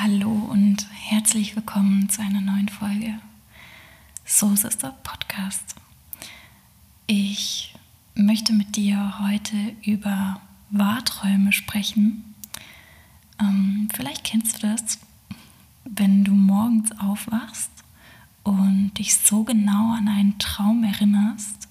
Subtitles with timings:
[0.00, 3.18] Hallo und herzlich willkommen zu einer neuen Folge
[4.24, 5.74] So Sister Podcast.
[7.08, 7.74] Ich
[8.14, 10.40] möchte mit dir heute über
[10.70, 12.36] Wahrträume sprechen.
[13.40, 15.00] Ähm, vielleicht kennst du das,
[15.84, 17.72] wenn du morgens aufwachst
[18.44, 21.68] und dich so genau an einen Traum erinnerst,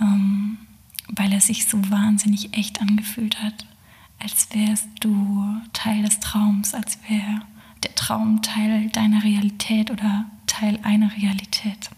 [0.00, 0.58] ähm,
[1.06, 3.64] weil er sich so wahnsinnig echt angefühlt hat
[4.24, 7.42] als wärst du Teil des Traums, als wäre
[7.82, 11.90] der Traum Teil deiner Realität oder Teil einer Realität.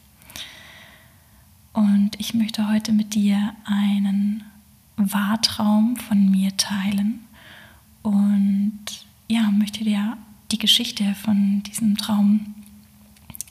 [1.73, 4.43] Und ich möchte heute mit dir einen
[4.97, 7.21] Wahrtraum von mir teilen
[8.03, 8.81] und
[9.29, 10.17] ja, möchte dir
[10.51, 12.55] die Geschichte von diesem Traum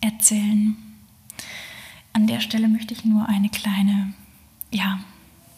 [0.01, 0.75] erzählen.
[2.11, 4.13] An der Stelle möchte ich nur eine kleine
[4.71, 4.99] ja,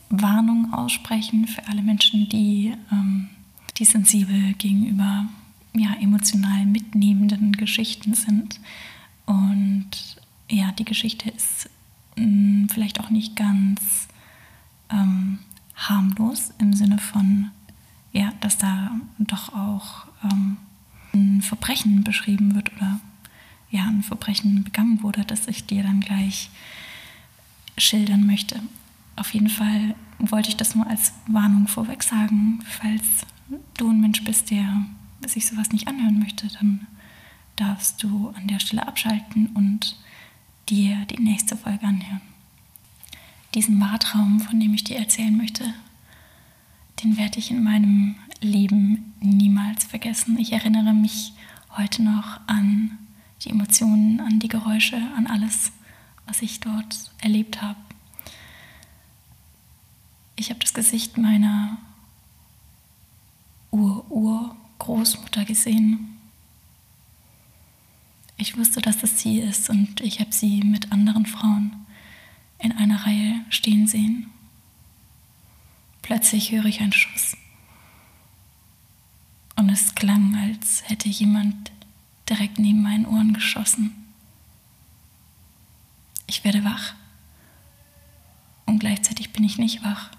[0.10, 3.30] Warnung aussprechen für alle Menschen, die, ähm,
[3.78, 5.26] die sensibel gegenüber
[5.74, 8.60] ja, emotional mitnehmenden Geschichten sind.
[9.26, 9.90] Und
[10.50, 11.70] ja, die Geschichte ist
[12.16, 14.08] mh, mm, vielleicht auch nicht ganz
[14.90, 15.40] ähm,
[15.76, 17.52] harmlos im Sinne von,
[18.12, 20.58] ja, dass da doch auch ähm,
[21.14, 23.00] ein Verbrechen beschrieben wird oder
[23.70, 26.50] ja, ein Verbrechen begangen wurde, das ich dir dann gleich
[27.78, 28.62] schildern möchte.
[29.18, 32.60] Auf jeden Fall wollte ich das nur als Warnung vorweg sagen.
[32.64, 33.26] Falls
[33.76, 34.86] du ein Mensch bist, der
[35.26, 36.88] sich sowas nicht anhören möchte, dann
[37.56, 39.98] darfst du an der Stelle abschalten und
[40.70, 42.22] dir die nächste Folge anhören.
[43.56, 45.74] Diesen Wahrtraum, von dem ich dir erzählen möchte,
[47.04, 50.38] den werde ich in meinem Leben niemals vergessen.
[50.38, 51.34] Ich erinnere mich
[51.76, 53.00] heute noch an
[53.44, 55.72] die Emotionen, an die Geräusche, an alles,
[56.28, 57.78] was ich dort erlebt habe.
[60.78, 61.80] Das Gesicht meiner
[63.72, 66.20] Ur-Ur-Großmutter gesehen.
[68.38, 71.76] Ich wusste, dass es sie ist und ich habe sie mit anderen Frauen
[72.60, 74.30] in einer Reihe stehen sehen.
[76.04, 77.36] Plötzlich höre ich einen Schuss.
[79.56, 81.72] Und es klang, als hätte jemand
[82.30, 83.96] direkt neben meinen Ohren geschossen.
[86.28, 86.94] Ich werde wach.
[88.68, 90.12] Und gleichzeitig bin ich nicht wach.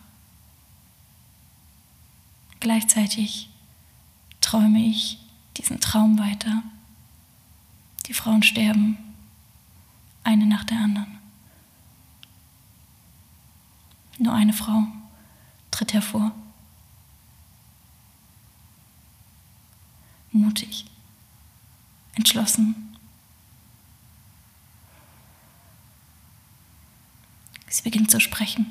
[2.68, 3.48] Gleichzeitig
[4.42, 5.16] träume ich
[5.56, 6.62] diesen Traum weiter.
[8.04, 8.98] Die Frauen sterben,
[10.22, 11.18] eine nach der anderen.
[14.18, 14.82] Nur eine Frau
[15.70, 16.32] tritt hervor.
[20.30, 20.84] Mutig,
[22.16, 22.94] entschlossen.
[27.66, 28.66] Sie beginnt zu sprechen.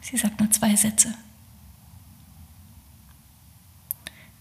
[0.00, 1.14] Sie sagt nur zwei Sätze.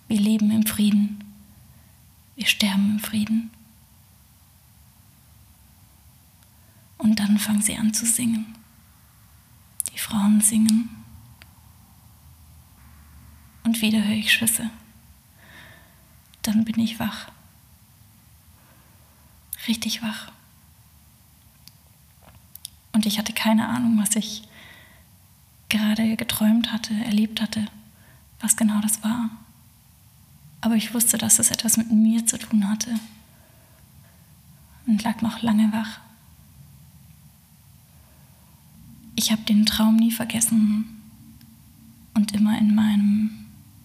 [0.07, 1.23] Wir leben im Frieden.
[2.35, 3.51] Wir sterben im Frieden.
[6.97, 8.55] Und dann fangen sie an zu singen.
[9.93, 10.89] Die Frauen singen.
[13.63, 14.69] Und wieder höre ich Schüsse.
[16.41, 17.27] Dann bin ich wach.
[19.67, 20.31] Richtig wach.
[22.91, 24.43] Und ich hatte keine Ahnung, was ich
[25.69, 27.65] gerade geträumt hatte, erlebt hatte,
[28.39, 29.29] was genau das war
[30.63, 32.96] aber ich wusste, dass es etwas mit mir zu tun hatte
[34.88, 36.00] und lag noch lange wach.
[39.16, 40.85] Ich habe den Traum nie vergessen
[42.13, 43.31] und immer in meinem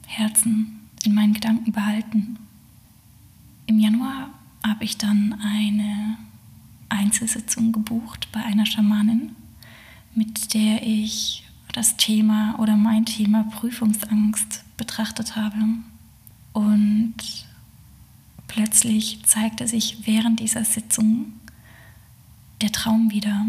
[0.07, 2.39] Herzen, in meinen Gedanken behalten.
[3.67, 4.31] Im Januar
[4.65, 6.17] habe ich dann eine
[6.91, 9.35] Einzelsitzung gebucht bei einer Schamanin,
[10.15, 15.57] mit der ich das Thema oder mein Thema Prüfungsangst betrachtet habe.
[16.59, 17.15] Und
[18.49, 21.35] plötzlich zeigte sich während dieser Sitzung
[22.61, 23.47] der Traum wieder.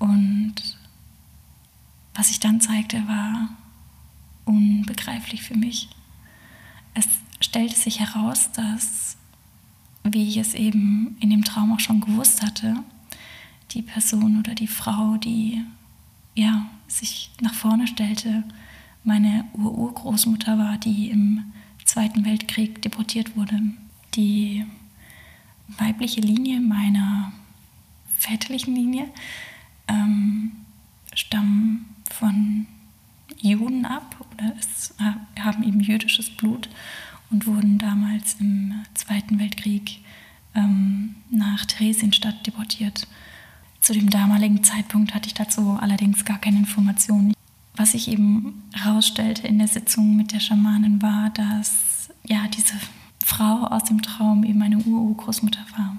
[0.00, 0.56] Und
[2.12, 3.50] was sich dann zeigte, war
[4.46, 5.90] unbegreiflich für mich.
[6.92, 7.06] Es
[7.40, 9.16] stellte sich heraus, dass,
[10.02, 12.82] wie ich es eben in dem Traum auch schon gewusst hatte,
[13.70, 15.64] die Person oder die Frau, die
[16.34, 18.42] ja, sich nach vorne stellte,
[19.04, 21.52] meine Ururgroßmutter war, die im
[21.90, 23.60] Zweiten Weltkrieg deportiert wurde.
[24.14, 24.64] Die
[25.66, 27.32] weibliche Linie meiner
[28.16, 29.08] väterlichen Linie
[29.88, 30.52] ähm,
[31.12, 32.68] stammen von
[33.40, 36.68] Juden ab oder es äh, haben eben jüdisches Blut
[37.28, 39.98] und wurden damals im Zweiten Weltkrieg
[40.54, 43.08] ähm, nach Theresienstadt deportiert.
[43.80, 47.34] Zu dem damaligen Zeitpunkt hatte ich dazu allerdings gar keine Informationen.
[47.80, 52.74] Was sich eben herausstellte in der Sitzung mit der Schamanin war, dass ja diese
[53.24, 55.96] Frau aus dem Traum eben meine Urgroßmutter war.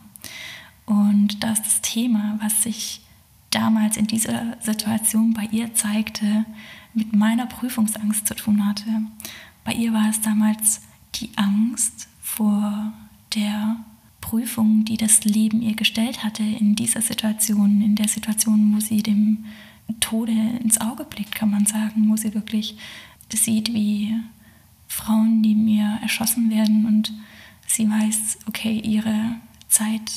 [0.85, 3.01] Und das ist das Thema, was sich
[3.49, 6.45] damals in dieser Situation bei ihr zeigte,
[6.93, 9.01] mit meiner Prüfungsangst zu tun hatte.
[9.63, 10.81] Bei ihr war es damals
[11.15, 12.93] die Angst vor
[13.33, 13.77] der
[14.21, 19.01] Prüfung, die das Leben ihr gestellt hatte in dieser Situation, in der Situation, wo sie
[19.01, 19.45] dem
[19.99, 22.77] Tode ins Auge blickt, kann man sagen, wo sie wirklich
[23.33, 24.15] sieht, wie
[24.87, 27.13] Frauen neben ihr erschossen werden und
[27.65, 29.35] sie weiß, okay, ihre
[29.67, 30.11] Zeit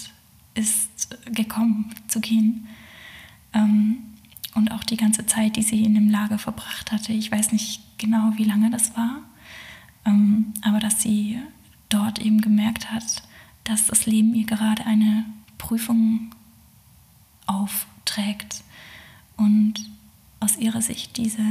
[0.55, 2.67] ist gekommen zu gehen.
[3.53, 3.99] Ähm,
[4.55, 7.83] und auch die ganze Zeit, die sie in dem Lager verbracht hatte, ich weiß nicht
[7.99, 9.23] genau, wie lange das war,
[10.05, 11.39] ähm, aber dass sie
[11.89, 13.23] dort eben gemerkt hat,
[13.65, 15.25] dass das Leben ihr gerade eine
[15.59, 16.31] Prüfung
[17.47, 18.63] aufträgt
[19.37, 19.75] und
[20.41, 21.45] aus ihrer Sicht diese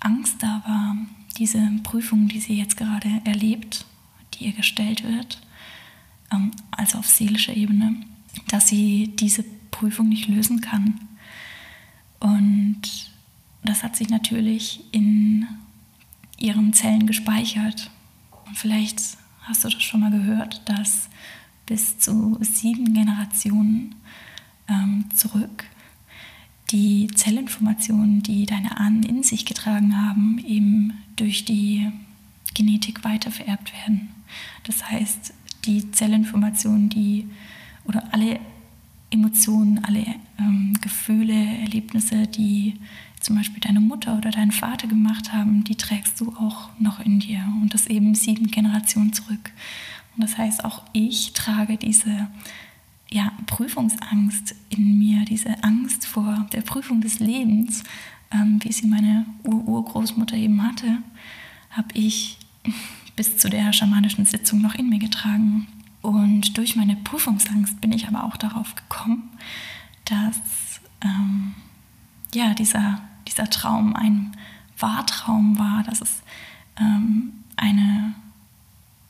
[0.00, 0.96] Angst da war,
[1.36, 3.86] diese Prüfung, die sie jetzt gerade erlebt,
[4.34, 5.40] die ihr gestellt wird,
[6.32, 7.96] ähm, also auf seelischer Ebene,
[8.48, 11.00] dass sie diese Prüfung nicht lösen kann.
[12.20, 12.82] Und
[13.62, 15.46] das hat sich natürlich in
[16.38, 17.90] ihren Zellen gespeichert.
[18.46, 19.00] Und vielleicht
[19.42, 21.08] hast du das schon mal gehört, dass
[21.66, 23.94] bis zu sieben Generationen
[24.68, 25.64] ähm, zurück
[26.70, 31.90] die Zellinformationen, die deine Ahnen in sich getragen haben, eben durch die
[32.54, 34.08] Genetik weitervererbt werden.
[34.64, 35.32] Das heißt,
[35.64, 37.28] die Zellinformationen, die
[37.84, 38.38] oder alle
[39.10, 40.04] Emotionen, alle
[40.38, 42.74] ähm, Gefühle, Erlebnisse, die
[43.20, 47.18] zum Beispiel deine Mutter oder dein Vater gemacht haben, die trägst du auch noch in
[47.18, 49.50] dir und das eben sieben Generationen zurück.
[50.14, 52.28] Und das heißt, auch ich trage diese
[53.10, 57.82] ja, Prüfungsangst in mir, diese Angst vor der Prüfung des Lebens,
[58.30, 60.98] ähm, wie sie meine Ur-Urgroßmutter eben hatte,
[61.70, 62.38] habe ich
[63.16, 65.66] bis zu der schamanischen Sitzung noch in mir getragen.
[66.02, 69.30] Und durch meine Prüfungsangst bin ich aber auch darauf gekommen,
[70.04, 71.54] dass ähm,
[72.34, 74.36] ja, dieser, dieser Traum ein
[74.78, 76.22] Wahrtraum war, dass es
[76.78, 78.14] ähm, eine,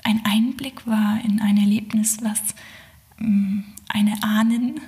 [0.05, 2.41] ein Einblick war in ein Erlebnis, was
[3.21, 4.81] eine Ahnen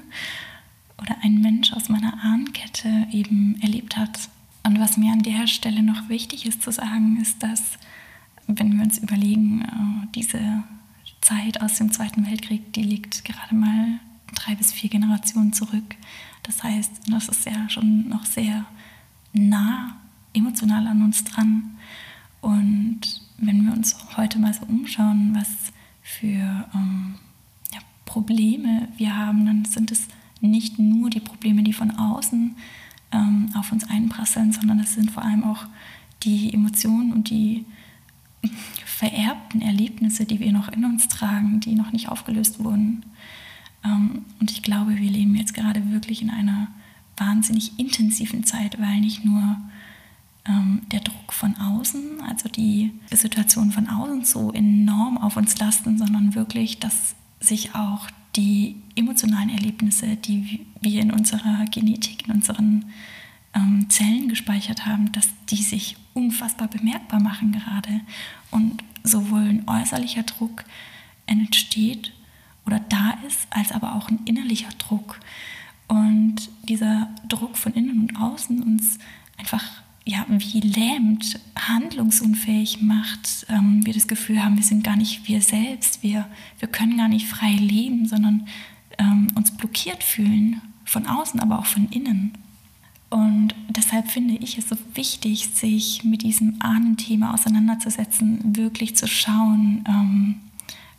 [0.99, 4.29] oder ein Mensch aus meiner Ahnenkette eben erlebt hat.
[4.63, 7.79] Und was mir an der Stelle noch wichtig ist zu sagen, ist, dass,
[8.47, 10.63] wenn wir uns überlegen, äh, diese
[11.21, 14.01] Zeit aus dem Zweiten Weltkrieg, die liegt gerade mal
[14.35, 15.97] drei bis vier Generationen zurück.
[16.43, 18.67] Das heißt, das ist ja schon noch sehr
[19.33, 19.97] nah
[20.33, 21.77] emotional an uns dran.
[22.41, 23.01] Und
[23.39, 25.49] wenn wir uns heute mal so umschauen, was
[26.03, 27.15] für ähm,
[28.11, 30.09] Probleme wir haben, dann sind es
[30.41, 32.57] nicht nur die Probleme, die von außen
[33.13, 35.67] ähm, auf uns einprasseln, sondern es sind vor allem auch
[36.25, 37.65] die Emotionen und die
[38.85, 43.05] vererbten Erlebnisse, die wir noch in uns tragen, die noch nicht aufgelöst wurden.
[43.85, 46.67] Ähm, und ich glaube, wir leben jetzt gerade wirklich in einer
[47.17, 49.57] wahnsinnig intensiven Zeit, weil nicht nur
[50.47, 55.97] ähm, der Druck von außen, also die Situation von außen so enorm auf uns lasten,
[55.97, 62.85] sondern wirklich, dass sich auch die emotionalen Erlebnisse, die wir in unserer Genetik, in unseren
[63.55, 68.01] ähm, Zellen gespeichert haben, dass die sich unfassbar bemerkbar machen gerade.
[68.51, 70.65] Und sowohl ein äußerlicher Druck
[71.27, 72.13] entsteht
[72.67, 75.19] oder da ist, als aber auch ein innerlicher Druck.
[75.89, 78.99] Und dieser Druck von innen und außen uns
[79.39, 85.29] einfach ja, wie lähmt, handlungsunfähig macht, ähm, wir das Gefühl haben, wir sind gar nicht
[85.29, 86.27] wir selbst, wir,
[86.59, 88.47] wir können gar nicht frei leben, sondern
[88.99, 92.33] ähm, uns blockiert fühlen, von außen, aber auch von innen.
[93.11, 99.85] Und deshalb finde ich es so wichtig, sich mit diesem Ahnenthema auseinanderzusetzen, wirklich zu schauen,
[99.87, 100.35] ähm,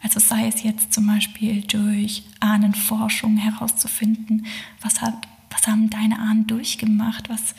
[0.03, 4.45] also sei es jetzt zum Beispiel durch Ahnenforschung herauszufinden,
[4.81, 7.53] was, hat, was haben deine Ahnen durchgemacht, was,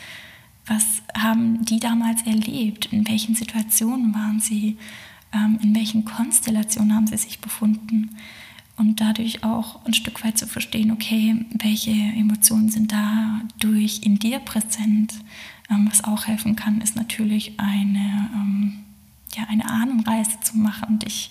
[0.67, 4.77] was haben die damals erlebt, in welchen Situationen waren sie,
[5.33, 8.17] ähm, in welchen Konstellationen haben sie sich befunden?
[8.77, 14.39] Und dadurch auch ein Stück weit zu verstehen, okay, welche Emotionen sind dadurch in dir
[14.39, 15.15] präsent.
[15.71, 18.79] Ähm, was auch helfen kann, ist natürlich eine, ähm,
[19.37, 21.31] ja, eine Ahnenreise zu machen dich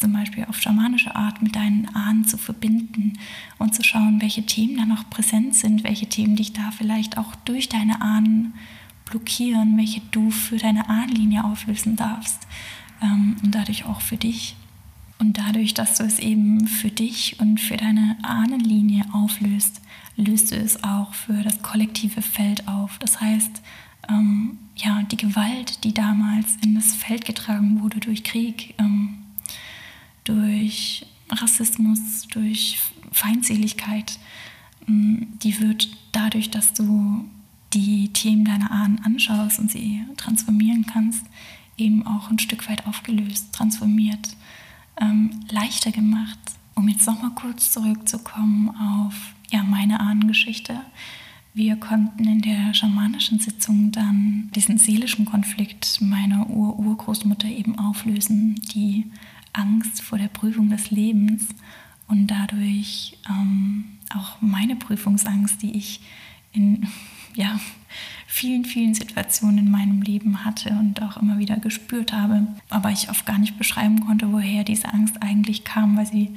[0.00, 3.18] zum Beispiel auf schamanische Art mit deinen Ahnen zu verbinden
[3.58, 7.34] und zu schauen, welche Themen da noch präsent sind, welche Themen dich da vielleicht auch
[7.44, 8.54] durch deine Ahnen
[9.04, 12.46] blockieren, welche du für deine Ahnenlinie auflösen darfst
[13.02, 14.56] ähm, und dadurch auch für dich.
[15.18, 19.80] Und dadurch, dass du es eben für dich und für deine Ahnenlinie auflöst,
[20.16, 22.98] löst du es auch für das kollektive Feld auf.
[22.98, 23.62] Das heißt,
[24.08, 29.21] ähm, ja, die Gewalt, die damals in das Feld getragen wurde durch Krieg, ähm,
[30.24, 32.78] durch Rassismus, durch
[33.10, 34.18] Feindseligkeit,
[34.86, 37.24] mm, die wird dadurch, dass du
[37.72, 41.24] die Themen deiner Ahnen anschaust und sie transformieren kannst,
[41.76, 44.36] eben auch ein Stück weit aufgelöst, transformiert,
[45.00, 46.38] ähm, leichter gemacht.
[46.74, 49.14] Um jetzt nochmal kurz zurückzukommen auf
[49.50, 50.80] ja, meine Ahnengeschichte.
[51.54, 59.10] Wir konnten in der schamanischen Sitzung dann diesen seelischen Konflikt meiner Ur-Urgroßmutter eben auflösen, die
[59.52, 61.48] Angst vor der Prüfung des Lebens
[62.08, 66.00] und dadurch ähm, auch meine Prüfungsangst, die ich
[66.52, 66.86] in
[67.34, 67.58] ja,
[68.26, 73.08] vielen, vielen Situationen in meinem Leben hatte und auch immer wieder gespürt habe, aber ich
[73.10, 76.34] oft gar nicht beschreiben konnte, woher diese Angst eigentlich kam, weil sie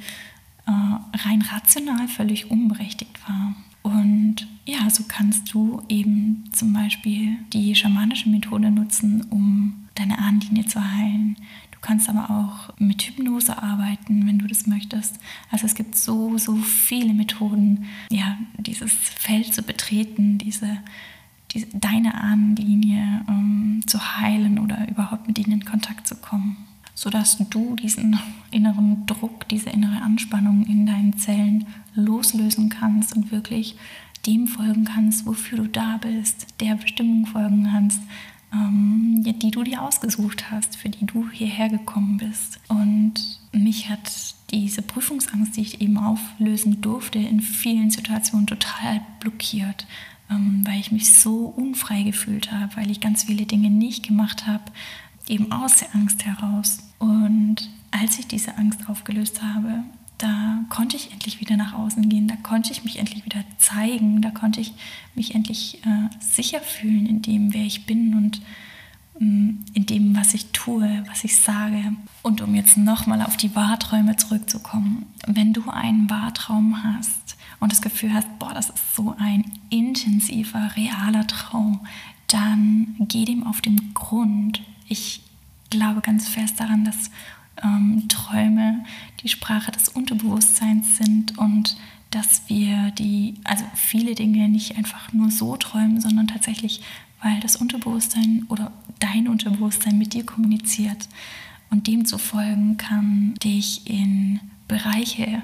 [0.66, 0.70] äh,
[1.18, 3.54] rein rational völlig unberechtigt war.
[3.82, 10.66] Und ja, so kannst du eben zum Beispiel die schamanische Methode nutzen, um deine Ahnenlinie
[10.66, 11.36] zu heilen.
[11.86, 15.20] Du kannst aber auch mit Hypnose arbeiten, wenn du das möchtest.
[15.52, 20.78] Also es gibt so, so viele Methoden, ja, dieses Feld zu betreten, diese,
[21.52, 26.56] diese deine Ahnenlinie ähm, zu heilen oder überhaupt mit ihnen in Kontakt zu kommen
[26.98, 28.18] sodass du diesen
[28.50, 33.76] inneren Druck, diese innere Anspannung in deinen Zellen loslösen kannst und wirklich
[34.26, 38.00] dem folgen kannst, wofür du da bist, der Bestimmung folgen kannst,
[38.52, 42.60] ähm, die du dir ausgesucht hast, für die du hierher gekommen bist.
[42.68, 43.14] Und
[43.52, 49.86] mich hat diese Prüfungsangst, die ich eben auflösen durfte, in vielen Situationen total blockiert,
[50.30, 54.46] ähm, weil ich mich so unfrei gefühlt habe, weil ich ganz viele Dinge nicht gemacht
[54.46, 54.64] habe,
[55.28, 56.78] eben aus der Angst heraus.
[56.98, 59.82] Und als ich diese Angst aufgelöst habe,
[60.18, 64.22] da konnte ich endlich wieder nach außen gehen, da konnte ich mich endlich wieder zeigen,
[64.22, 64.72] da konnte ich
[65.14, 68.38] mich endlich äh, sicher fühlen in dem, wer ich bin und
[69.20, 71.94] äh, in dem, was ich tue, was ich sage.
[72.22, 77.82] Und um jetzt nochmal auf die Wahrträume zurückzukommen, wenn du einen Wahrtraum hast und das
[77.82, 81.80] Gefühl hast, boah, das ist so ein intensiver, realer Traum,
[82.28, 85.22] dann geh dem auf den Grund ich
[85.70, 87.10] glaube ganz fest daran, dass
[87.62, 88.84] ähm, Träume
[89.22, 91.76] die Sprache des Unterbewusstseins sind und
[92.10, 96.80] dass wir die, also viele Dinge nicht einfach nur so träumen, sondern tatsächlich,
[97.22, 101.08] weil das Unterbewusstsein oder dein Unterbewusstsein mit dir kommuniziert.
[101.68, 105.42] Und dem zu folgen kann dich in Bereiche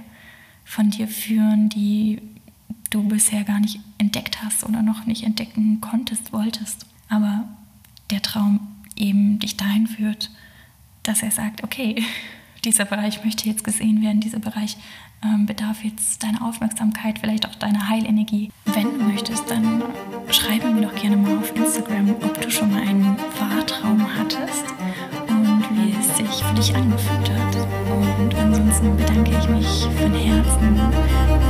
[0.65, 2.21] von dir führen, die
[2.91, 6.87] du bisher gar nicht entdeckt hast oder noch nicht entdecken konntest, wolltest.
[7.09, 7.49] Aber
[8.11, 8.61] der Traum
[8.97, 10.31] eben dich dahin führt,
[11.03, 12.03] dass er sagt, okay,
[12.65, 14.77] dieser Bereich möchte jetzt gesehen werden, dieser Bereich
[15.25, 18.51] ähm, bedarf jetzt deiner Aufmerksamkeit, vielleicht auch deiner Heilenergie.
[18.67, 19.83] Wenn du möchtest, dann
[20.31, 24.65] schreibe mir doch gerne mal auf Instagram, ob du schon mal einen Wahrtraum hattest
[25.29, 27.57] und wie es sich für dich angefühlt hat.
[27.91, 31.42] Und ansonsten bedanke ich mich von Herzen